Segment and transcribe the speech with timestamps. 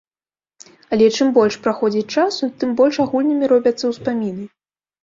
[0.95, 4.43] Але чым больш праходзіць часу, тым больш агульнымі робяцца ўспаміны.